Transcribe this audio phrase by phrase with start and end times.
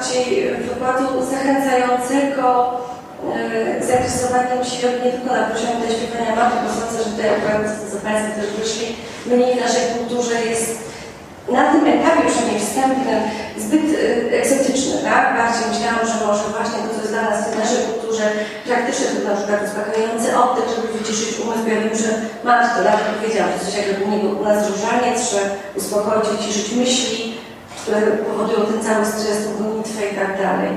[0.00, 2.46] bardziej wykładu zachęcającego
[3.36, 7.64] e, zainteresowaniem się nie tylko na poziomie tej śpiewania mapy, bo sądzę, że te akurat
[7.92, 8.88] za Państwo też wyszli,
[9.26, 10.70] mniej w naszej kulturze jest
[11.56, 13.20] na tym etapie przynajmniej wstępnym
[13.64, 15.24] zbyt y, egzotyczny, tak?
[15.38, 18.24] Bardziej myślałam, że może właśnie to, co jest dla nas w naszej kulturze
[18.66, 21.64] praktyczne, to na przykład uspokajający oddech, żeby wyciszyć umysł.
[21.70, 22.10] Ja wiem, że
[22.46, 25.40] mam to nawet powiedziałam, że coś jak u niego u nas różaniec, że
[25.78, 27.29] uspokoić, wyciszyć myśli,
[27.82, 30.70] które powodują ten cały stres, gonitwę i tak dalej.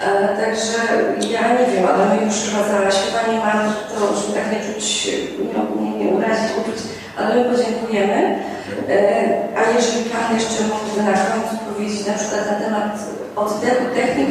[0.00, 0.78] E, także
[1.34, 3.60] ja nie wiem, ale my już chyba za śpiewanie mam,
[3.90, 4.86] to żeby tak nie czuć,
[5.46, 6.80] nie, nie, nie urazić uczuć,
[7.16, 8.18] ale my podziękujemy.
[8.88, 8.98] E,
[9.58, 12.92] a jeżeli Pan jeszcze mógłby na końcu powiedzieć na przykład na temat
[13.36, 14.28] oddechu, technik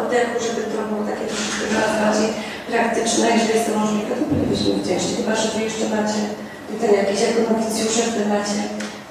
[0.00, 1.64] oddechu, żeby to było takie troszeczkę
[2.02, 2.30] bardziej
[2.70, 5.16] praktyczne, jeżeli jest to możliwe, to bylibyśmy wdzięczni.
[5.16, 6.20] Chyba, że Wy jeszcze macie
[6.70, 8.58] tutaj jakieś jako nowicjusze w temacie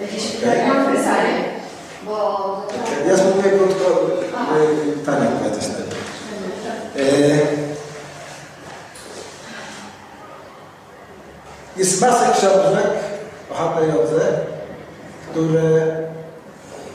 [0.04, 0.70] jakieś pytania.
[0.96, 1.59] Pytanie,
[2.06, 2.68] bo...
[3.08, 4.00] Ja spróbuję krótko
[5.06, 7.70] Pani opowiadać na nie.
[11.78, 12.88] Jest masa książek
[13.52, 13.92] o HPJ,
[15.32, 15.98] które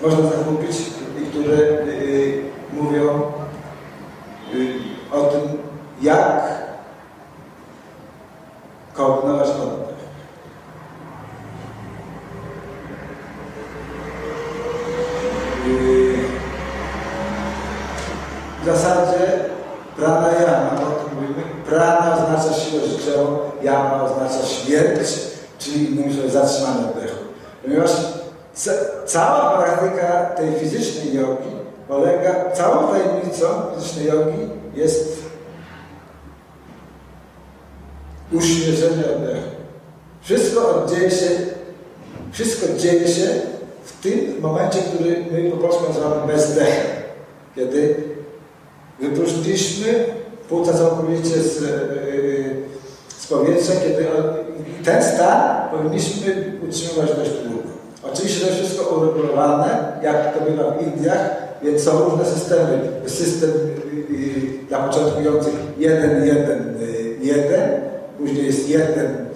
[0.03, 0.77] można zakupić
[1.23, 3.33] i które y, mówią
[4.55, 4.75] y,
[5.13, 5.41] o tym,
[6.03, 6.43] jak
[8.95, 9.95] koordynować oddech.
[15.67, 16.15] Y,
[18.63, 19.45] w zasadzie
[19.97, 25.09] pranayama, o tym mówimy, prana oznacza siłę życiową, yama oznacza śmierć,
[25.59, 27.19] czyli innymi słowy zatrzymanie oddechu.
[27.63, 27.91] Ponieważ
[28.55, 28.71] ca
[29.07, 31.55] cała praktyka tej fizycznej jogi
[31.89, 35.25] polega, całą tajemnicą fizycznej jogi jest
[38.33, 39.49] uśmierzenie oddechu.
[40.21, 41.31] Wszystko dzieje się,
[42.33, 43.27] wszystko dzieje się
[43.85, 46.87] w tym momencie, który my po polsku nazywamy bezdechem.
[47.55, 48.05] Kiedy
[49.45, 50.05] wypróżniliśmy
[50.49, 52.55] płuca całkowicie z, yy,
[53.19, 54.07] z powietrza, kiedy
[54.85, 57.69] ten stan powinniśmy utrzymywać dość długo.
[58.03, 61.31] Oczywiście to jest wszystko uregulowane, jak to bywa w Indiach,
[61.63, 62.79] więc są różne systemy.
[63.07, 63.51] System
[64.11, 66.79] yy, dla początkujących 1, 1,
[67.23, 67.81] 1,
[68.19, 69.27] później jest 1,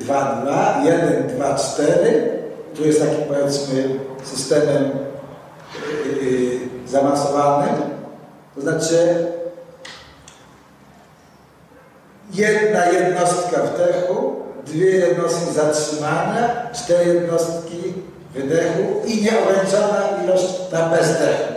[0.00, 2.28] 2, 2, 1, 2, 4.
[2.76, 3.84] Tu jest taki powiedzmy
[4.24, 4.90] systemem
[6.22, 6.58] yy,
[6.88, 7.74] zaawansowanym.
[8.54, 9.26] To znaczy
[12.34, 14.36] jedna jednostka wdechu,
[14.66, 17.94] dwie jednostki zatrzymania, cztery jednostki
[18.34, 21.54] wydechu i nieograniczona ilość na bezdechu.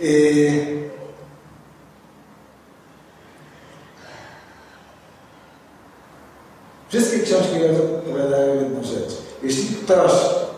[0.00, 0.82] Yy.
[6.88, 7.56] Wszystkie książki
[8.06, 9.12] opowiadają jedną rzecz.
[9.42, 10.12] Jeśli ktoś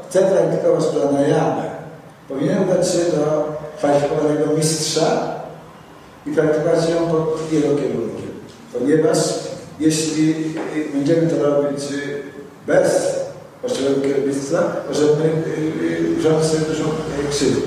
[0.09, 1.71] chce praktykować pranayamę,
[2.29, 5.34] powinien udać się do kwalifikowanego mistrza
[6.27, 8.31] i praktykować ją pod jego kierunkiem.
[8.73, 9.19] Ponieważ
[9.81, 10.35] jeśli
[10.95, 11.81] będziemy to robić
[12.67, 13.15] bez
[13.61, 15.43] właściwego kierownictwa, możemy
[16.19, 16.85] urządzić sobie dużą
[17.31, 17.61] krzywdę.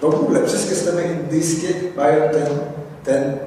[0.00, 2.46] W ogóle wszystkie systemy indyjskie mają ten,
[3.04, 3.38] ten,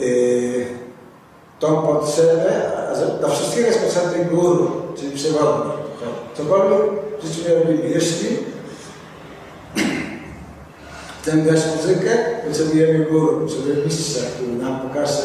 [0.00, 0.66] yy,
[1.58, 5.72] tą potrzebę, a do wszystkiego jest potrzebny guru, czyli przewodnik.
[6.36, 6.80] Cokolwiek
[7.20, 7.88] w życiu nie robimy.
[7.88, 8.28] Jeśli
[11.26, 12.10] chcemy grać muzykę,
[12.46, 15.22] potrzebujemy guru, potrzebujemy mistrza, który nam pokaże,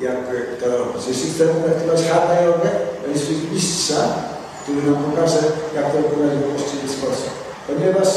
[0.00, 0.16] jak
[0.60, 1.02] to robić.
[1.08, 2.70] Jeśli chcemy praktykować hatha jogę,
[3.02, 4.00] to jest mistrza,
[4.62, 5.38] który nam pokaże,
[5.76, 7.30] jak to wykonać w właściwy sposób.
[7.66, 8.08] Ponieważ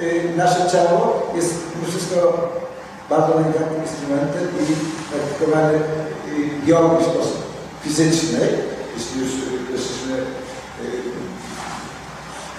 [0.00, 2.16] yy, nasze ciało jest mimo wszystko
[3.10, 4.66] bardzo delikatnym instrumentem i
[5.10, 7.38] praktykowanie yy, jogi w sposób
[7.82, 8.40] fizyczny,
[8.96, 9.30] jeśli już
[9.70, 10.16] weszliśmy
[10.82, 11.00] yy,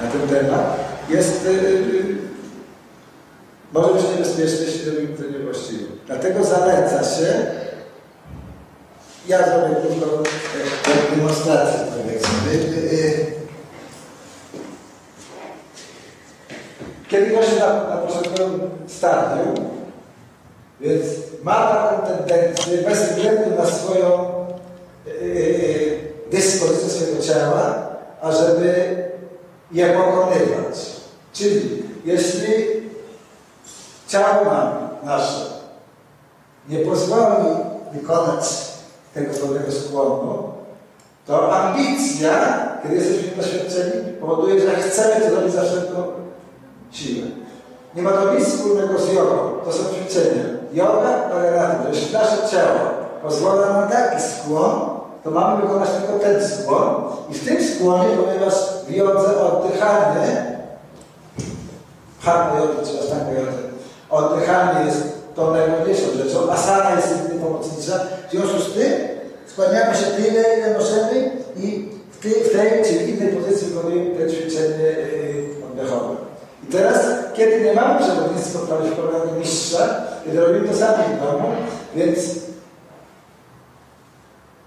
[0.02, 0.80] na ten temat,
[1.10, 1.48] jest
[3.74, 5.86] może być niebezpieczne, jeśli robimy to niewłaściwie.
[6.08, 7.46] Dlatego zaleca się,
[9.28, 12.66] ja zrobię krótką e, demonstrację, powiedzmy.
[17.08, 19.56] Kiedy gość na, na początkowym stadium,
[20.82, 21.06] więc
[21.44, 24.36] ma taką tendencję, bez względu na swoją
[26.32, 27.88] dyspozycję swojego ciała,
[28.22, 28.96] ażeby
[29.72, 30.96] je pokonywać.
[31.34, 32.54] Czyli jeśli
[34.16, 34.68] ciało nam
[35.04, 35.46] nasze
[36.70, 37.46] nie pozwoli
[37.94, 38.46] wykonać
[39.14, 40.44] tego dobrego skłonu,
[41.26, 42.32] to ambicja,
[42.84, 46.04] kiedy jesteśmy doświadczeni, powoduje, że chcemy zrobić za wszelką
[46.92, 47.28] siłę.
[47.96, 49.52] Nie ma to nic wspólnego z jogą.
[49.66, 50.44] To są ćwiczenia.
[50.74, 52.80] Yoga polega na tym, że jeśli nasze ciało
[53.24, 54.90] pozwala na taki skłon,
[55.24, 58.54] to mamy wykonać tylko ten skłon i w tym skłonie, ponieważ
[58.88, 60.58] w jodze oddychanie,
[62.22, 63.65] hatha jody czy astanga jody,
[64.10, 65.04] oddychanie jest
[65.36, 68.92] tą najważniejszą rzeczą, asana jest jedynie pomocnicza, w związku z tym
[69.48, 74.32] skłaniamy się tyle, ile możemy i w tej, w tej czy innej pozycji wykonujemy te
[74.32, 76.16] ćwiczenie yy, oddechowe.
[76.64, 81.48] I teraz, kiedy nie mamy przewodnictwa kwalifikowanego mistrza, kiedy robimy to sami w domu,
[81.96, 82.20] więc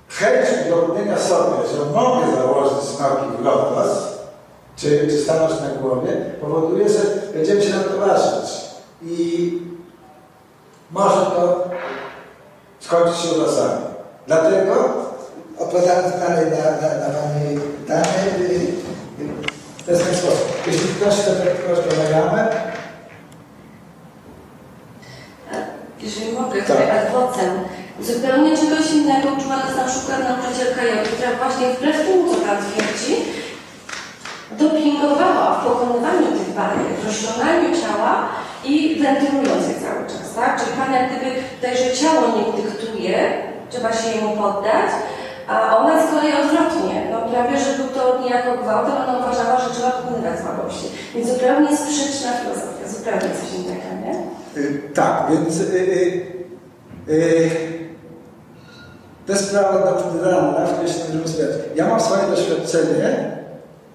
[0.09, 3.89] chęć udowodnienia sobie, że mogę założyć nogi w lotos,
[4.77, 6.11] czy, czy stanąć na głowie,
[6.41, 6.99] powoduje, że
[7.35, 8.68] będziemy się nam towarzyszyć.
[9.03, 9.53] I
[10.91, 11.71] może to
[12.81, 13.85] skończyć się losami.
[14.27, 14.95] Dlatego,
[15.59, 18.73] odpowiadając dalej na, na, na Pani pytanie, y,
[19.79, 20.49] w ten sposób.
[20.67, 22.49] Jeśli ktoś chce praktykować pranayamę,
[26.03, 26.67] Jeżeli mogę, Tak.
[26.67, 27.51] tutaj ad vocem,
[28.01, 32.59] zupełnie czegoś innego uczyła nas na przykład nauczycielka jogi, która właśnie wbrew temu, co Pan
[32.65, 33.15] twierdzi,
[34.51, 38.29] dopingowała w pokonywaniu tych barier, w rozciąganiu ciała
[38.65, 40.61] i wentylując je cały czas, tak?
[40.61, 43.19] Czyli Pan jak gdyby tutaj, że ciało nie dyktuje,
[43.71, 44.91] trzeba się jemu poddać,
[45.49, 49.71] a ona z kolei odwrotnie, no prawie, że był to niejako gwałt, ona uważała, że
[49.75, 50.87] trzeba pokonywać słabości.
[51.15, 54.15] Więc zupełnie sprzeczna filozofia, zupełnie coś innego, nie?
[54.63, 57.51] Y, Tak, więc y, y, y,
[59.27, 61.57] to jest sprawa doktrynalna, w której się spierać.
[61.75, 63.37] Ja mam swoje doświadczenie,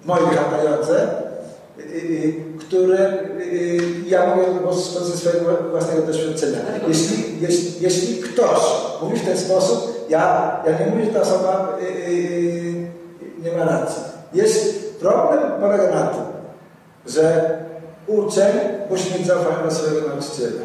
[0.04, 1.08] moje hatające,
[1.78, 6.58] y, y, które y, ja mówię po prostu ze swojego własnego doświadczenia.
[6.88, 8.58] Jeśli, jeśli, jeśli ktoś
[9.02, 12.88] mówi w ten sposób, ja, ja nie mówię, że ta osoba y, y,
[13.42, 14.02] nie ma racji.
[14.34, 16.24] Jest, problem polega na tym,
[17.06, 17.50] że
[18.06, 18.52] uczeń
[18.90, 20.62] musi mieć zaufanie do swojego nauczyciela.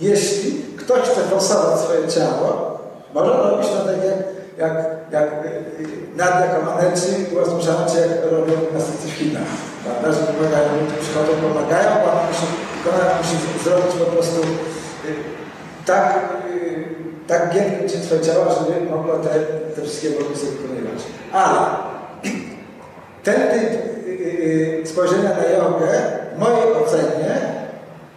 [0.00, 2.78] Jeśli ktoś chce forsować swoje ciało,
[3.14, 4.18] może robić to tak jak,
[4.58, 5.48] jak, jak y,
[5.82, 9.71] y, Nadia Komaneci i Łazmuszanci, jak robią gimnastycy w Chinach.
[9.84, 12.46] Prawda, że pomagają, ludzie przychodzą, pomagają, on musi,
[13.18, 15.14] musi zrobić po prostu y,
[15.86, 16.18] tak,
[16.54, 16.84] y,
[17.26, 19.28] tak giętkie cię swoje ciało, żeby mogło te,
[19.74, 21.02] te wszystkie obowiązki wykonywać.
[21.32, 21.60] Ale
[23.26, 23.72] ten typ
[24.06, 25.88] y, spojrzenia na jogę
[26.36, 27.40] w mojej ocenie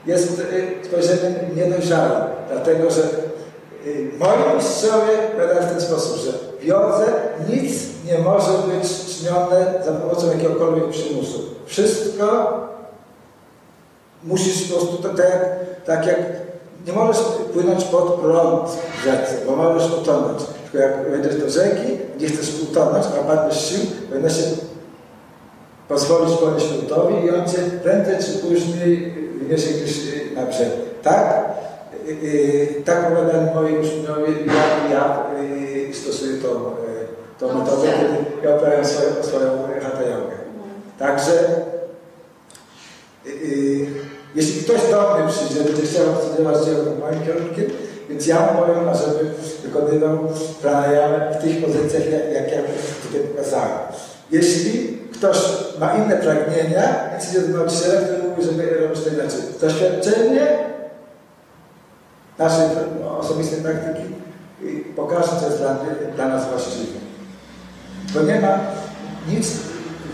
[0.05, 0.41] jest
[0.83, 3.01] spojrzeniem niedojrzałym, dlatego że
[4.19, 6.31] moi mistrzowie powiadają w ten sposób, że
[6.65, 7.05] jodze
[7.49, 7.73] nic
[8.05, 11.39] nie może być czynione za pomocą jakiegokolwiek przymusu.
[11.65, 12.53] Wszystko
[14.23, 15.45] musisz po prostu tak jak,
[15.85, 16.19] tak jak
[16.87, 17.17] nie możesz
[17.53, 18.69] płynąć pod prąd
[19.05, 20.41] rzece, bo możesz utonąć.
[20.63, 23.79] Tylko jak wejdziesz do rzeki, gdzie chcesz utonąć, a padniesz sił,
[24.09, 24.43] powinieneś się
[25.87, 29.97] pozwolić ponieść nurtowi i on cię prędzej czy później wyniesie gdzieś
[30.35, 30.69] na brzeg.
[31.03, 31.54] Tak?
[32.07, 35.23] Y, y, tak powiadają moi uczniowie, ja, ja
[35.89, 36.47] y, stosuję tą,
[37.39, 39.49] tą metodę, kiedy ja uprawiam swoją, swoją
[39.83, 40.35] hatha jogę.
[40.99, 41.31] Także
[43.25, 43.87] y, y,
[44.35, 47.65] jeśli ktoś do mnie przyjdzie, będzie chciał studiować dzieło moim kierunkiem,
[48.09, 49.31] więc ja mu powiem, ażeby
[49.63, 50.17] wykonywał
[50.61, 52.61] pranayamę w tych pozycjach, jak, jak ja
[53.07, 53.77] tutaj pokazałem.
[54.31, 55.37] Jeśli ktoś
[55.79, 59.39] ma inne pragnienia, więc idzie do nauczyciela, który mówi, żeby robić to inaczej.
[59.61, 60.74] Doświadczenie
[62.39, 62.67] naszej
[63.19, 64.03] osobistej praktyki
[64.63, 65.77] y, pokaże, co jest dla,
[66.15, 66.99] dla nas właściwe.
[68.13, 68.59] Bo nie ma
[69.27, 69.47] nic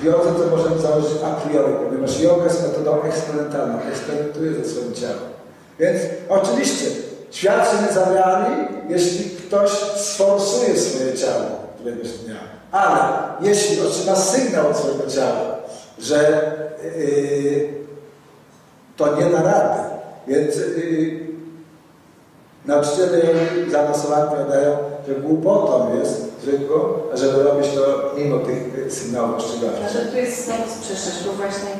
[0.02, 4.94] w jodze, co możemy założyć a priori, ponieważ yoga jest metodą eksperymentalną, eksperymentuje ze swoim
[4.94, 5.32] ciałem.
[5.80, 6.86] Więc oczywiście
[7.32, 8.56] świat się nie zawiali,
[8.90, 12.36] jeśli ktoś sforsuje swoje ciało któregoś dnia.
[12.72, 13.00] Ale
[13.42, 15.56] jeśli otrzyma sygnał od swojego ciała,
[16.00, 16.52] że
[16.98, 17.70] yy,
[18.98, 19.80] to nie rady,
[20.28, 21.31] więc yy,
[22.66, 24.78] nauczyciele jogi zaawansowani powiadają,
[25.08, 26.78] że głupotą jest zwykłą,
[27.14, 29.86] żeby robić to mimo tych y, sygnałów ostrzegawczych.
[29.96, 31.72] Ale tu jest znowu sprzeczność, bo właśnie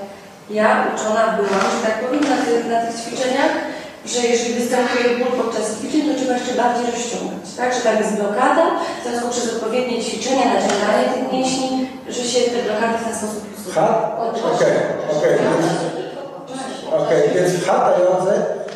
[0.50, 3.54] ja uczona byłam, że tak powiem, na tych, na tych ćwiczeniach,
[4.06, 7.74] że jeżeli występuje ból podczas ćwiczeń, to trzeba jeszcze bardziej rozciągać, tak?
[7.74, 8.66] Że tam jest blokada,
[9.00, 13.42] w związku przez odpowiednie ćwiczenia, naciąganie tych mięśni, że się te blokady w ten sposób.
[13.76, 14.12] Ha?
[14.20, 14.74] Okej,
[15.18, 15.34] okej.
[17.00, 18.34] Okej, więc w hatha jodze,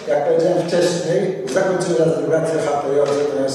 [0.07, 2.09] jak powiedziałem wcześniej, zakończyłem
[2.65, 3.51] hatha jodze, ponieważ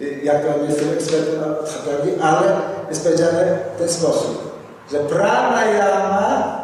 [0.00, 2.52] y, jak to jestem ekspertem od jogi, ale
[2.88, 4.60] jest powiedziane w ten sposób,
[4.92, 6.60] że pranayama,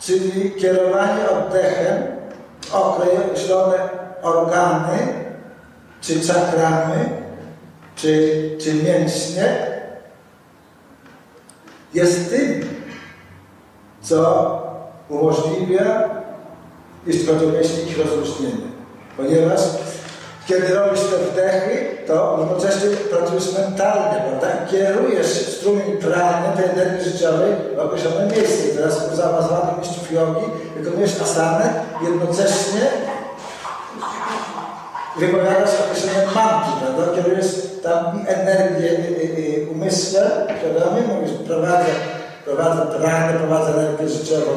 [0.00, 2.02] czyli kierowanie oddechem
[2.60, 3.76] w określone
[4.22, 4.98] organy,
[6.00, 7.08] czy czakramy,
[7.96, 9.68] czy, czy mięśnie,
[11.94, 12.68] jest tym,
[14.00, 14.68] co
[15.08, 16.08] umożliwia,
[17.06, 18.67] jeśli chodzi o mięśnie, ich rozluźnienie.
[19.18, 19.60] Ponieważ
[20.48, 24.48] Kiedy robisz te wdechy, to równocześnie pracujesz mentalnie, prawda?
[24.64, 28.68] I Kierujesz strumień prany, tej energii życiowej w określone miejsce.
[28.76, 30.46] Teraz u zaawansowanych mistrzów jogi
[30.76, 31.72] wykonujesz asanę,
[32.02, 32.80] jednocześnie
[35.18, 37.14] wypowiadasz określone mantry, prawda?
[37.14, 37.46] Kierujesz
[37.82, 41.92] tam energię y, y, umysłem, świadomie, mówisz, prowadzę,
[42.44, 44.52] prowadzę pranę, prowadzę energię życiową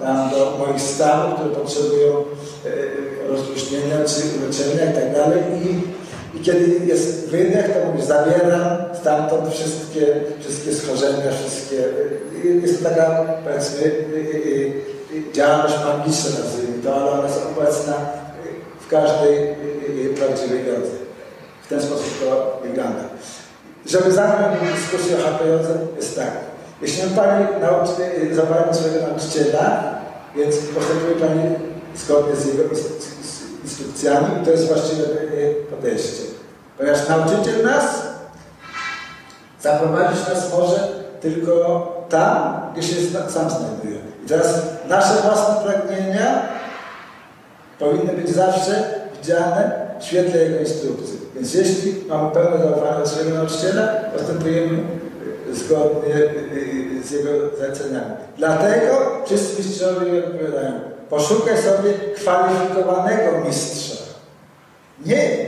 [0.00, 2.24] tam do moich stanów, które potrzebują
[2.66, 5.32] y, rozluźnienia czy uleczenia i tak.
[5.64, 5.68] I,
[6.38, 10.06] I kiedy jest wydech, to mówisz, zabieram stamtąd wszystkie,
[10.40, 11.76] wszystkie schorzenia, wszystkie...
[11.76, 14.72] y, y, Jest to taka, powiedzmy, y,
[15.32, 17.94] działalność magiczna, nazwijmy to, ale ona jest obecna
[18.80, 19.54] w każdej
[20.18, 20.96] prawdziwej jodze.
[21.64, 23.04] W ten sposób to wygląda.
[23.86, 26.30] Żeby zamknąć dyskusję o HP jodze, jest tak.
[26.82, 27.92] Jeśli Pani nauczy,
[28.32, 29.94] zabrała swojego nauczyciela,
[30.36, 31.40] więc postępuje Pani
[31.96, 33.15] zgodnie z jego instru- z
[33.64, 36.22] instrukcjami i to jest właściwe y, podejście.
[36.78, 38.02] Ponieważ nauczyciel nas
[39.60, 40.88] zaprowadzić nas może
[41.20, 42.94] tylko tam, gdzie się
[43.28, 44.00] sam znajduje.
[44.24, 46.42] I teraz nasze własne pragnienia
[47.78, 48.84] powinny być zawsze
[49.18, 51.18] widziane w świetle jego instrukcji.
[51.34, 54.78] Więc jeśli mamy pełne zaufanie do swojego nauczyciela, postępujemy
[55.48, 58.16] y, zgodnie y, z jego zaleceniami.
[58.38, 60.72] Dlatego wszyscy mistrzowie odpowiadają,
[61.10, 63.96] poszukaj sobie kwalifikowanego mistrza.
[65.06, 65.46] Nie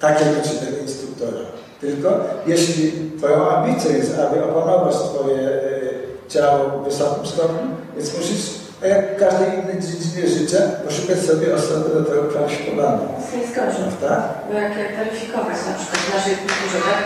[0.00, 1.44] takiego czy tego instruktora.
[1.80, 2.08] Tylko
[2.46, 8.44] jeśli Twoją ambicją jest, aby opanować Twoje e, ciało w wysokim stopniu, więc musisz,
[8.80, 13.06] tak jak w każdej innej dziedzinie życia, poszukać sobie osoby do tego kwalifikowanej.
[13.36, 14.08] Nie zgodzę.
[14.08, 14.22] Tak?
[14.48, 17.00] Bo jak, jak weryfikować na przykład w naszej kulturze, tak?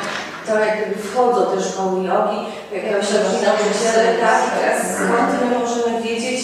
[0.47, 2.41] To jak gdyby wchodzą te szkoły jogi,
[2.75, 4.41] jak ja się robi nauczyciele, tak?
[4.47, 6.41] I teraz skąd my możemy wiedzieć,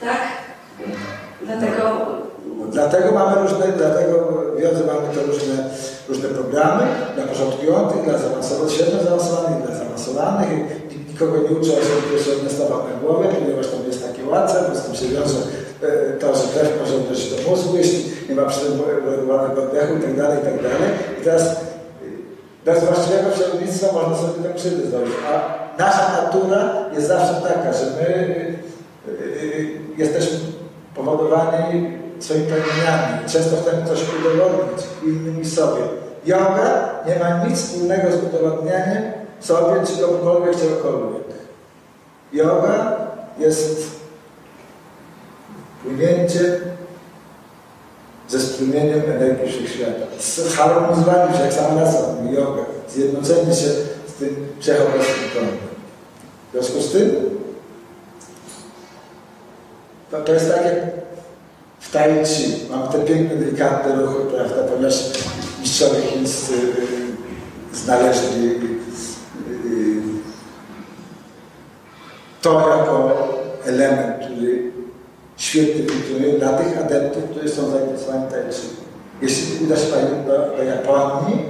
[0.00, 0.20] tak?
[1.42, 2.18] Dlatego
[2.72, 4.14] Dlatego mamy różne, dlatego
[4.56, 5.56] w jodze mamy to różne,
[6.08, 6.82] różne programy
[7.14, 10.50] dla początkujących, dla zaawansowanych, średnio zaawansowanych, dla zaawansowanych.
[11.08, 14.74] Nikogo nie uczę osoby pierwszej nie stawał na głowie, ponieważ tam jest takie łatwe, bo
[14.78, 15.40] z tym się wiąże
[15.82, 20.68] e, to, że krew może uderzyć do mózgu, jeśli nie ma przeregulowanego oddechu itd., itd.
[21.20, 21.56] I teraz y,
[22.64, 25.14] bez właściwego środowiska można sobie tę krzywdę zrobić.
[25.32, 25.32] A
[25.78, 28.08] nasza natura jest zawsze taka, że my
[29.08, 30.38] y, jesteśmy
[30.98, 33.28] powodowani swoimi pragnieniami.
[33.28, 35.82] Często chcemy coś udowodnić innym i sobie.
[36.26, 39.02] Yoga nie ma nic wspólnego z udowodnianiem
[39.40, 41.22] sobie czy komukolwiek czegokolwiek.
[42.32, 42.96] Yoga
[43.38, 43.90] jest
[45.82, 46.60] płynięcie
[48.28, 50.06] ze strumieniem energii wszechświata.
[50.56, 52.62] Zharmonizowanie się, jak sama nazwa mówi, yoga.
[52.88, 53.68] Zjednoczenie się
[54.08, 55.68] z tym wszechobecnym prądem.
[56.48, 57.37] W związku z tym
[60.10, 60.74] to, to jest tak jak
[61.80, 62.68] w tai chi.
[62.70, 64.94] Mamy te piękne, delikatne ruchy, prawda, ponieważ
[65.60, 70.02] mistrzowie chińscy y, znaleźli y, y,
[72.42, 73.28] to jako
[73.66, 74.72] element, który
[75.36, 78.68] świetnie funkcjonuje dla tych adeptów, którzy są zainteresowani tai chi.
[79.22, 81.44] Jeśli uda się Pani do, do Japonii,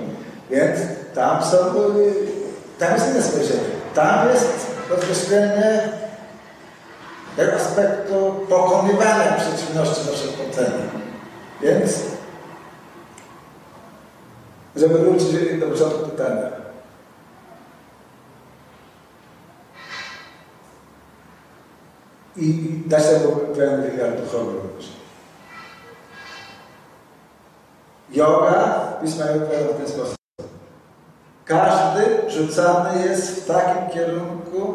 [0.51, 0.79] więc
[1.15, 2.13] tam są, y,
[2.79, 3.61] tam jest inne spojrzenie.
[3.95, 5.81] Tam jest podkreślenie
[7.39, 10.85] aspektu pokonywania przeciwności do przepoczenia.
[11.63, 12.03] Więc,
[14.77, 16.51] żeby wrócić do początku pytania.
[22.37, 24.89] I, dać temu pewien wymiar duchowy również.
[28.11, 30.17] Yoga, pisma odpowiada w ten sposób.
[31.45, 34.75] Każdy rzucany jest w takim kierunku,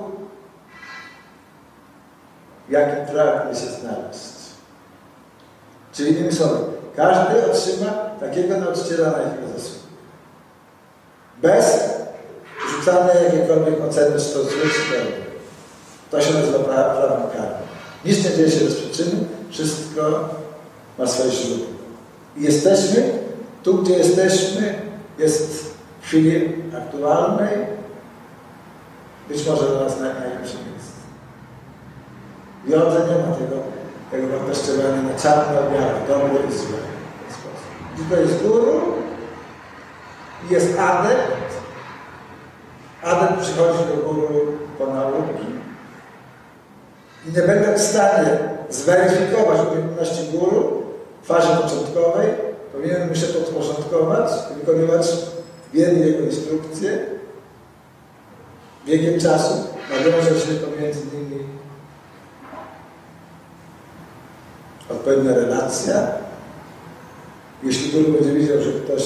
[2.70, 4.34] jakim pragnie się znaleźć.
[5.94, 6.56] Czyli innymi słowy,
[6.96, 9.84] każdy otrzyma takiego nauczyciela, na jakiego zasługuje.
[11.42, 11.80] Bez
[12.72, 15.24] rzucania jakiejkolwiek oceny, czy to zły, czy dobry.
[16.12, 17.56] To się nazywa pra- prawem karmy.
[18.06, 19.12] Nic nie dzieje się bez przyczyny,
[19.50, 20.30] wszystko
[21.00, 21.66] ma swoje źródło.
[22.38, 23.12] I jesteśmy,
[23.64, 24.82] tu gdzie jesteśmy,
[25.18, 25.64] jest
[26.02, 27.58] w chwili aktualnej,
[29.30, 30.73] być może dla nas naj- najlepsze miejsce.
[30.73, 30.73] W
[32.68, 33.56] jodze nie ma tego,
[34.12, 36.78] tego wartościowania na czarne objawy, dobre i złe.
[37.98, 38.82] Tylko jest guru
[40.50, 41.54] jest adept.
[43.04, 45.46] Adept przychodzi do guru po nauki
[47.28, 48.40] i nie będę w stanie
[48.70, 50.84] zweryfikować umiejętności guru
[51.24, 52.28] w fazie początkowej,
[52.74, 55.08] powinienem się podporządkować i wykonywać
[55.74, 57.06] wiele jego instrukcje.
[58.86, 59.54] Biegiem czasu
[59.90, 61.46] nawiąże się pomiędzy nimi
[64.90, 66.08] odpowiednia relacja
[67.64, 69.04] Jeśli guru będzie widział, że ktoś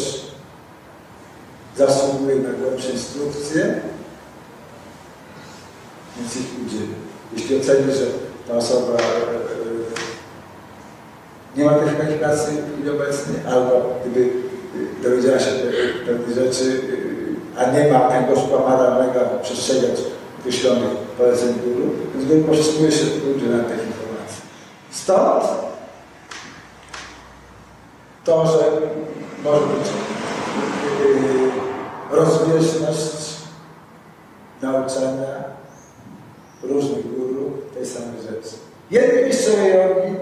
[1.77, 3.81] zasługuje na głębsze instrukcje,
[6.17, 6.93] więc ich udzieli.
[7.34, 8.05] Jeśli oceni, że
[8.48, 9.00] ta osoba e, e,
[11.57, 12.57] nie ma tych kwalifikacji
[12.96, 14.29] obecnej, albo gdyby
[15.00, 16.81] e, dowiedziała się pe- pewnych rzeczy,
[17.57, 20.00] a nie ma tego moralnego przestrzegać
[20.39, 23.05] określonych poleceń guru, więc guru pozyskuje się
[23.36, 24.41] udzielania tych informacji.
[24.91, 25.66] Stąd
[28.27, 28.63] to, że
[29.43, 29.88] może być
[31.00, 33.38] yy, rozbieżność
[34.62, 35.43] nauczania
[36.63, 38.55] różnych guru tej samej rzeczy.
[38.91, 40.15] Jedni mistrzowie jogi,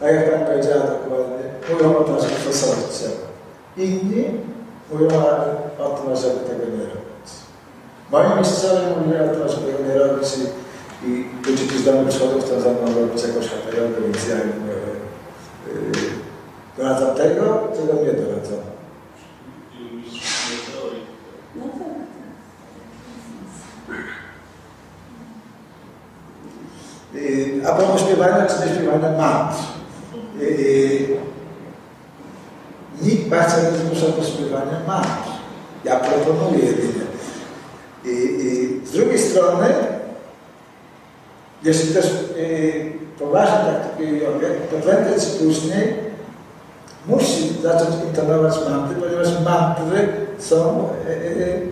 [0.00, 3.26] tak jak Pani powiedziała dokładnie, mówią o żeby stosować trzeba.
[3.76, 4.24] Inni
[4.92, 5.08] mówią
[5.78, 7.28] o tym, żeby tego nie robić.
[8.10, 12.08] Moi mistrzowie mówili o tym, żeby tego nie robić i, i ludzie, którzy do mnie
[12.08, 16.11] przychodzą, chcą ze mną robić jakąś haterogę, więc ja im yy, yy,
[16.82, 18.62] doradzam tego, czego mnie doradzono.
[21.56, 21.88] No tak,
[23.88, 23.96] tak.
[27.14, 29.58] Yy, A propos śpiewania czy nie śpiewania mantr.
[30.40, 31.22] Yy,
[33.02, 35.30] Nikt Bachcia nie zmusza do śpiewania mantr.
[35.84, 37.02] Ja proponuję jedynie.
[38.84, 39.66] Z drugiej strony,
[41.62, 42.06] jeśli też
[43.18, 46.11] poważnie praktykuje jogę, to prędzej czy później
[47.06, 51.68] musi zacząć intonować mantry, ponieważ mantry są yy,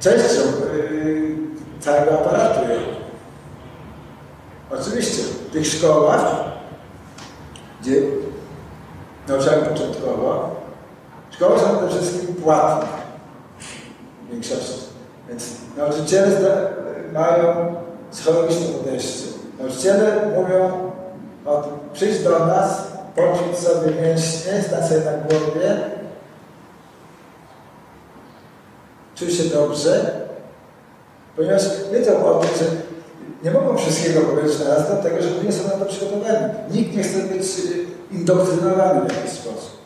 [0.00, 0.40] częścią
[0.74, 1.36] yy,
[1.80, 2.60] całego aparatu.
[4.70, 6.34] Oczywiście w tych szkołach,
[7.82, 8.02] gdzie
[9.28, 10.56] nauczałem początkowo,
[11.30, 12.88] szkoły są przede wszystkim płatne
[14.26, 14.80] w większości.
[15.28, 16.68] Więc nauczyciele
[17.12, 17.74] mają
[18.10, 19.24] psychologiczne podejście.
[19.58, 20.87] Nauczyciele mówią
[21.46, 22.82] o tym, przyjdź do nas,
[23.16, 25.76] poćwicz sobie mięśnie, stań sobie na głowie,
[29.14, 30.20] czuj się dobrze,
[31.36, 32.64] ponieważ wiedzą o tym, że
[33.42, 36.54] nie mogą wszystkiego powiedzieć na raz, dlatego że nie są na to przygotowani.
[36.70, 39.78] Nikt nie chce być y, indoktrynowany w jakiś sposób.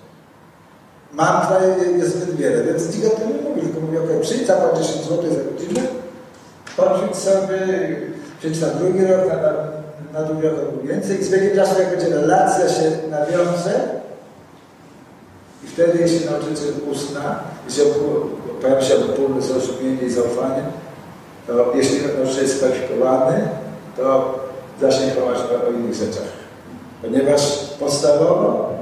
[1.13, 1.59] Mantra
[1.99, 5.05] jest zbyt wiele, więc nikt o tym nie mówi, tylko mówi, ok, przyjdź, zapłać 10
[5.05, 5.81] zł za godzinę,
[6.77, 7.59] poćwicz sobie,
[8.39, 9.53] przyjdź na drugi rok, na,
[10.13, 14.03] na, na drugi rok albo więcej i z biegiem czasu, jak będzie relacja się nawiąże,
[15.65, 17.83] i wtedy, jeśli nauczyciel uzna, jeśli
[18.63, 20.63] pojawi się obopólne zrozumienie i zaufanie,
[21.47, 23.49] to jeśli nauczyciel jest kwalifikowany,
[23.97, 24.39] to
[24.81, 26.43] zacznie informować o, o innych rzeczach.
[27.03, 28.73] Ponieważ podstawowo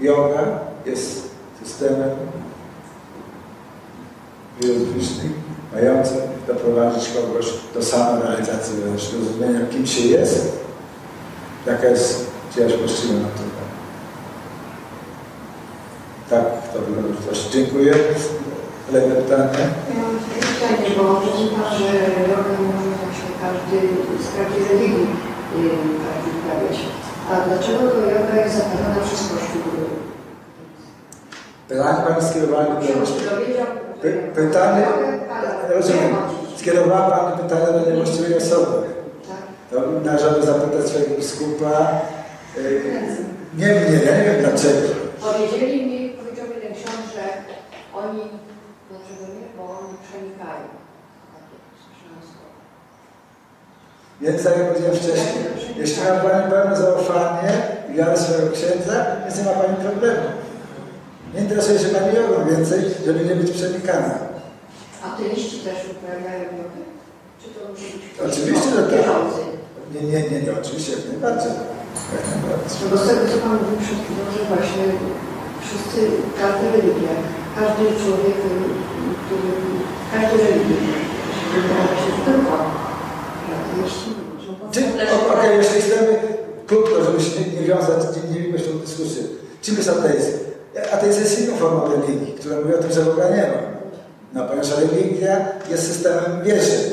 [0.00, 1.30] yoga jest
[1.64, 2.10] systemem
[4.60, 5.32] filozoficznym,
[5.72, 6.16] mającym
[6.54, 10.52] doprowadzić kogoś do samorealizacji wewnętrznej, rozumienia, kim się jest,
[11.66, 13.60] jaka jest czyjaś właściwa natura.
[16.30, 17.38] Tak, to wygląda coś.
[17.38, 17.94] Dziękuję.
[18.86, 19.48] Kolejne pytanie.
[19.88, 21.88] Ja mam pytanie, bo mówi Pan, że
[22.30, 23.76] jogę może właśnie każdy
[24.24, 25.06] z każdej religii
[25.56, 25.70] yy,
[26.04, 26.78] każdy uprawiać.
[27.30, 29.62] A dlaczego to yoga jest zakazana przez Kościół?
[31.68, 32.80] Pytanie Pani skierowała do
[34.34, 34.86] pytanie,
[35.74, 36.16] rozumiem,
[36.60, 38.76] skierowała Pani pytanie do niewłaściwej osoby.
[39.28, 39.44] Tak.
[39.70, 42.00] To należałoby zapytać swojego biskupa.
[42.56, 42.82] Yy,
[43.58, 44.88] nie mnie, ja nie wiem dlaczego.
[45.20, 47.24] Powiedzieli mi, powiedział jeden ksiądz, że
[48.00, 48.22] oni,
[48.90, 50.68] dlaczego nie, bo oni przenikają.
[54.20, 55.44] Więc tak jak powiedziałem wcześniej,
[55.76, 57.52] jeśli ma Pani pełne zaufanie
[57.90, 60.26] i wiarę swojego księdza, więc nie ma Pani problemu.
[61.34, 64.29] Nie interesuje się Pani jogą więcej, żeby nie być przenikana.
[65.08, 66.80] Ateiści też uprawiają jogę?
[67.40, 69.24] Czy to musi być ktoś Oczywiście, że tak.
[69.94, 71.52] Nie, nie, nie, nie oczywiście jak najbardziej.
[72.16, 72.76] Jak najbardziej.
[72.80, 74.84] No bo z tego, co Pan mówił przed chwilą, że właśnie
[75.64, 76.00] wszyscy,
[76.40, 77.14] każda religia,
[77.58, 78.36] każdy człowiek,
[79.22, 79.52] który,
[80.12, 80.78] każdy religia,
[81.52, 82.54] wybrała się tylko,
[83.56, 84.80] ateiści muszą Czy,
[85.34, 86.12] Okej, jeśli chcemy
[86.66, 89.22] krótko, żeby się nie, nie wiązać, nie, nie w tą dyskusję.
[89.62, 90.32] Czym jest ateizm?
[90.92, 93.69] Ateizm jest inną formą religii, która mówi o tym, że Boga nie ma.
[94.34, 96.90] No, ponieważ religia jest systemem wierzy.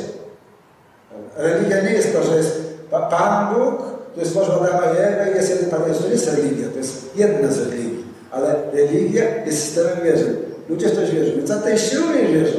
[1.38, 3.78] Religia nie jest to, że jest Pa- Pan Bóg,
[4.14, 6.04] to jest stworzył Adama i Ewę i jest jeden Pan Jezus.
[6.06, 8.06] To jest religia, to jest jedna z religii.
[8.32, 10.36] Ale religia jest systemem wierzy.
[10.70, 12.58] Ludzie w coś wierzą, więc ateiści również wierzą.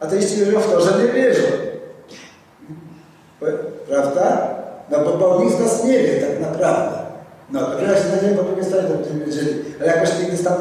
[0.00, 1.42] Ateiści wierzą w to, że nie wierzą.
[3.88, 4.54] Prawda?
[4.90, 6.98] No bo, bo nikt z nas nie wie tak naprawdę.
[7.52, 9.64] No, jak się znajdziemy po drugiej stronie, to będziemy wiedzieli.
[9.80, 10.56] Ale jakoś nigdy tam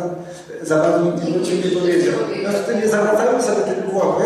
[0.62, 2.14] za bardzo nikt nie wrócił nie powiedział.
[2.44, 4.26] No to nie zawracamy sobie tym głowy,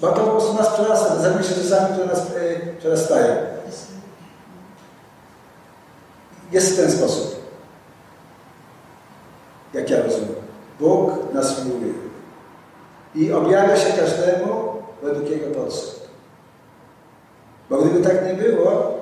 [0.00, 3.36] bo to po prostu nas przerasta, zajmuje się rzeczami, które nas e, przerastają.
[6.52, 7.36] jest w ten sposób,
[9.74, 10.34] jak ja rozumiem.
[10.80, 11.92] Bóg nas miłuje
[13.14, 16.02] i objawia się każdemu według jego potrzeb.
[17.70, 19.01] Bo gdyby tak nie było,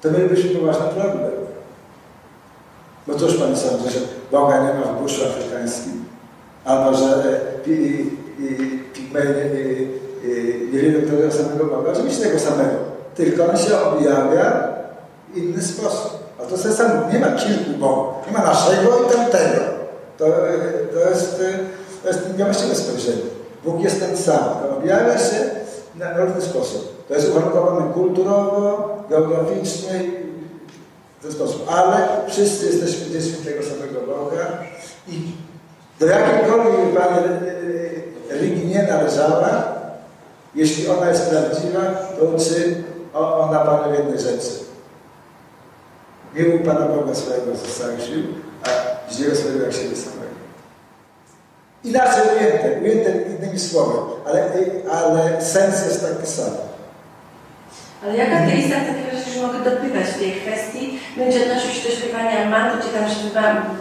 [0.00, 1.30] to mielibyśmy poważny problem.
[3.06, 6.04] Bo cóż Pan sądzi, że Boga nie ma w buszu afrykańskim?
[6.64, 7.60] Albo że e,
[8.92, 9.50] pigmeje
[10.72, 11.92] nie wiedzą tego samego Boga?
[11.92, 12.76] Oczywiście tego samego.
[13.14, 14.68] Tylko On się objawia
[15.28, 16.20] w inny sposób.
[16.38, 18.26] A to jest sam, nie ma kilku Bogów.
[18.26, 19.60] Nie ma naszego i tamtego.
[20.18, 20.24] To,
[20.94, 21.42] to jest,
[22.02, 23.22] to jest niewłaściwe spojrzenie.
[23.64, 24.44] Bóg jest ten sam.
[24.78, 25.50] Objawia się
[25.96, 27.06] na różny sposób.
[27.08, 30.00] To jest uwarunkowane kulturowo, geograficznie
[31.18, 31.66] w ten sposób.
[31.70, 34.46] Ale wszyscy jesteśmy dziećmi tego samego Boga
[35.08, 35.22] i
[36.00, 37.16] do jakiejkolwiek Pani
[38.30, 39.64] religii nie należała,
[40.54, 41.80] jeśli ona jest prawdziwa,
[42.18, 44.50] to uczy ona Panu jednej rzeczy.
[46.34, 48.22] Miłuj Pana Boga swojego z całych sił,
[48.64, 48.68] a
[49.06, 50.20] bliźniego swojego jak siebie samego.
[51.84, 54.50] Inaczej ujęte, ujęte innymi słowy, ale,
[54.90, 56.50] ale sens jest taki sam.
[58.02, 61.88] Ale jak ateista w takim razie, że mogę dopytać w tej kwestii, będzie odnosił się
[61.88, 63.16] do śpiewania mantu, gdzie tam się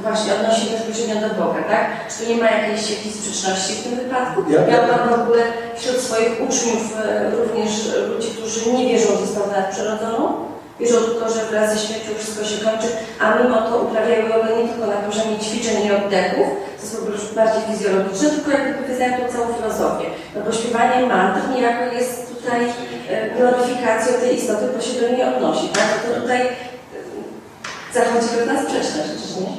[0.02, 1.86] właśnie odnosi bezpośrednio do Boga, tak?
[2.10, 4.38] Czy tu nie ma jakiejś, jakiejś sprzeczności w tym wypadku?
[4.52, 5.44] Ja, Miał Pan w ogóle
[5.78, 7.72] wśród swoich uczniów e, również
[8.10, 10.50] ludzi, którzy nie wierzą w istotę nadprzyrodzoną?
[10.80, 12.88] Wierzą tylko, że wraz ze śmiercią wszystko się kończy,
[13.20, 16.48] a mimo to uprawiają jogę nie tylko na poziomie ćwiczeń i oddechów,
[16.82, 20.06] to po prostu bardziej fizjologiczne, tylko jakby wyznają tą całą filozofię.
[20.36, 22.62] No bo śpiewanie mantr niejako jest tutaj
[23.10, 25.90] e, gloryfikacją tej istoty, bo się do niej odnosi, tak?
[26.06, 26.50] To tutaj e,
[27.94, 29.52] zachodzi pewna sprzeczność, czy nie?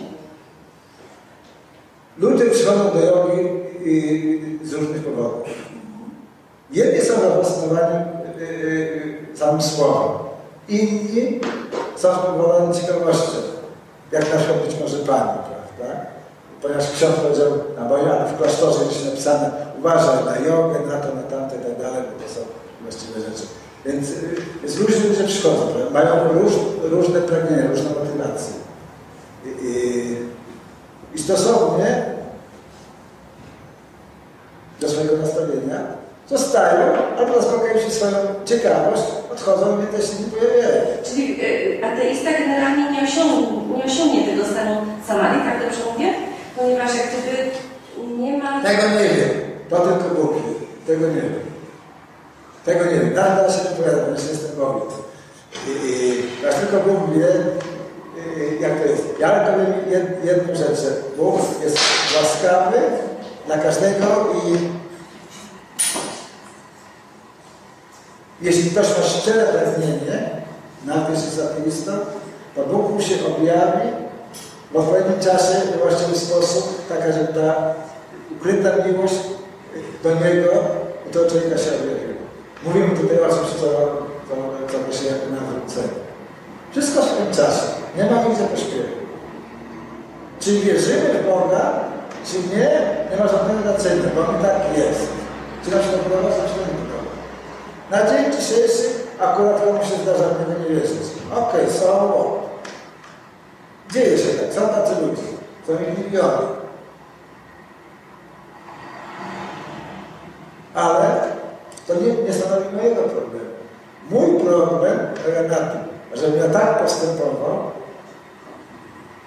[2.18, 3.48] Ludzie przychodzą do jogi
[4.62, 5.48] z różnych powodów.
[6.70, 10.29] Jedni są zafascynowani e, samym słowem,
[10.70, 11.40] inni
[11.96, 13.38] spowoleni ciekawością,
[14.12, 15.96] jak na przykład być może Pani, prawda?
[16.62, 21.14] Ponieważ ksiądz powiedział, na moje, ale w klasztorze jest napisane, uważaj na jogę, na to,
[21.14, 22.40] na tamte i tak dalej, bo to są
[22.82, 23.46] właściwe rzeczy.
[23.86, 24.08] Więc,
[24.62, 26.52] więc różni ludzie przychodzą, mają róż,
[26.82, 28.54] różne pragnienia, różne motywacje.
[29.44, 30.16] I, i,
[31.14, 32.04] i stosownie
[34.80, 35.80] do swojego nastawienia
[36.28, 40.82] zostają albo zaspokają się swoją ciekawość, odchodzą i też się nie pojawiają.
[41.02, 44.74] Czyli y, ateista generalnie nie osiągnie, nie osiągnie tego stanu
[45.06, 46.14] samadhi, tak dobrze mówię?
[46.56, 47.50] Ponieważ jak gdyby
[48.22, 48.62] nie ma...
[48.62, 49.30] Tego nie wiem.
[49.70, 50.32] To tylko Bóg.
[50.86, 51.34] Tego nie wiem.
[52.64, 53.14] Tego nie wiem.
[53.14, 54.88] Nadal się nie powiadam, że jestem Bogiem.
[56.44, 57.28] Jak tylko Bóg wie,
[58.60, 59.04] jak to jest.
[59.20, 59.72] Ja powiem
[60.24, 61.78] jedną rzecz, że Bóg jest
[62.16, 62.78] łaskawy
[63.46, 64.06] dla każdego
[64.46, 64.56] i
[68.42, 70.30] jeśli ktoś ma szczere pragnienie,
[71.10, 71.92] jeśli jest ateistą,
[72.56, 73.88] to Bóg mu się objawi
[74.72, 77.74] w odpowiednim czasie, w właściwy sposób, taka, że ta
[78.30, 79.14] ukryta miłość
[80.02, 80.50] do Niego
[81.12, 82.20] do człowieka się objawiła.
[82.64, 83.66] Mówimy tutaj o czymś, co,
[84.28, 86.00] co, co się nawrócenie.
[86.70, 87.66] Wszystko w tym czasie.
[87.96, 89.00] Nie ma nic pośpiechu.
[90.40, 91.80] Czy wierzymy w Boga,
[92.26, 92.70] czy nie,
[93.10, 95.08] nie ma żadnego znaczenia, bo On tak jest.
[95.64, 96.69] Czy nam się to podoba, czy nam.
[97.90, 98.88] Na dzień dzisiejszy
[99.20, 101.08] akurat komuś się zdarza w niego nie wierzyć.
[101.32, 102.40] Okej, okay, so
[103.92, 105.22] Dzieje się tak, są tacy ludzie,
[105.66, 106.46] są ich miliony.
[110.74, 111.20] Ale
[111.86, 113.50] to nie, nie stanowi mojego problemu.
[114.10, 115.80] Mój problem polega na tym,
[116.14, 117.70] żebym ja tak postępował,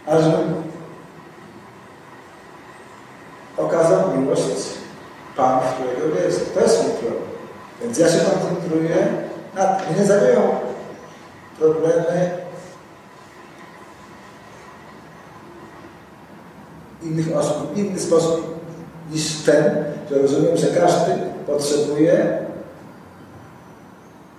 [0.07, 0.63] ażebym
[3.57, 4.43] okazał miłość
[5.37, 6.39] Panu, w którego wierzę.
[6.39, 7.33] To jest mój problem.
[7.93, 9.07] Więc ja się koncentruję
[9.55, 9.97] na tym.
[9.99, 10.41] Nie zajmują
[11.59, 12.31] problemy
[17.03, 18.59] innych osób w inny sposób
[19.11, 19.63] niż ten,
[20.09, 21.11] że rozumiem, że każdy
[21.47, 22.37] potrzebuje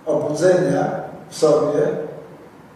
[0.05, 0.91] obudzenia
[1.29, 1.81] w sobie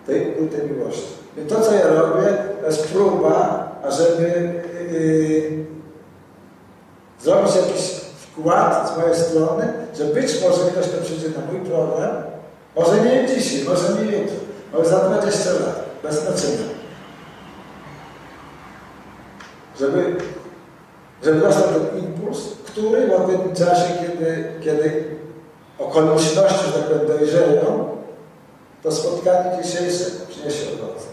[0.06, 1.08] tej ukrytej miłości.
[1.38, 4.54] I to, co ja robię, to jest próba, ażeby
[4.92, 5.66] yy,
[7.20, 7.99] zrobić jakiś
[8.40, 12.10] wkład z mojej strony, że być może ktoś, kto przyjdzie na mój problem,
[12.76, 14.36] może nie dzisiaj, może nie jutro,
[14.74, 16.70] może za 20 lat, bez znaczenia.
[19.80, 20.16] Żeby,
[21.24, 25.06] żeby dostał ten impuls, który w odpowiednim czasie, kiedy, kiedy
[25.80, 27.90] okoliczności, że tak powiem, dojrzeją,
[28.84, 31.06] to spotkanie dzisiejsze przyniesie owoce.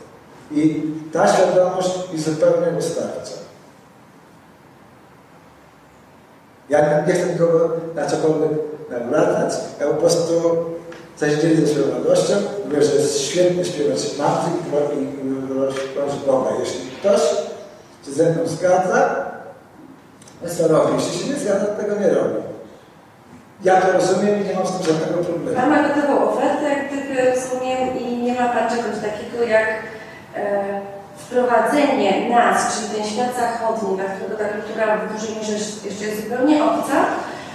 [0.50, 3.45] I ta świadomość mi zupełnie wystarcza.
[6.68, 8.50] Ja nie, chcę nikogo na cokolwiek
[8.90, 10.32] nawracać, ja po prostu
[11.18, 14.70] zaś dzielę swoją radością, mówię, że jest świetny śpiewać matki i
[15.94, 16.50] prosi Boga.
[16.60, 17.20] Jeśli ktoś
[18.04, 19.26] się ze mną zgadza,
[20.42, 20.92] jest to robi.
[20.94, 22.34] Jeśli się nie zgadza, to tego nie robi.
[23.64, 25.56] Ja to rozumiem i nie mam z tym żadnego problemu.
[25.56, 29.68] Pan ma gotową ofertę, jak gdyby rozumiem, i nie ma Pan czegoś takiego jak
[30.36, 30.80] e,
[31.26, 35.52] wprowadzenie nas, czyli ten świat zachodni, dla którego ta kultura w dużej mierze
[35.88, 36.98] jeszcze jest zupełnie obca.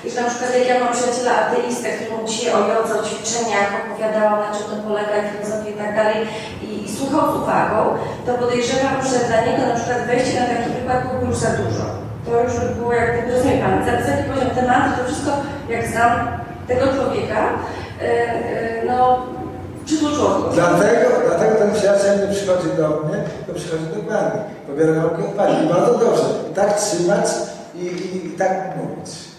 [0.05, 3.03] I że na przykład jak ja mam przyjaciela ateistę, który mu dzisiaj o jodze, o
[3.09, 6.19] ćwiczeniach opowiadała, na czym to polega, i filozofię i tak dalej,
[6.65, 7.79] i, i słuchał z uwagą,
[8.25, 11.85] to podejrzewam, że dla niego na przykład wejście na taki wykład byłoby już za dużo.
[12.25, 15.31] To już by było, jak gdyby, rozumie Pan, za wysoki poziom tematu, to wszystko,
[15.73, 16.11] jak znam
[16.67, 17.41] tego człowieka,
[18.01, 19.25] e, e, no,
[20.53, 24.31] Dlatego, dlatego ten przyjaciel nie przychodzi do mnie, to przychodzi do Pani.
[24.67, 25.67] Pobiera naukę od Pani.
[25.69, 26.23] Bardzo dobrze.
[26.55, 27.25] Tak trzymać
[27.75, 29.30] i, i, i tak mówić.